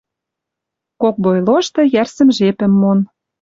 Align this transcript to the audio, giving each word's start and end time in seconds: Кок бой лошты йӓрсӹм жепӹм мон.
Кок 1.01 1.15
бой 1.23 1.39
лошты 1.47 1.81
йӓрсӹм 1.93 2.29
жепӹм 2.37 2.71
мон. 2.81 2.99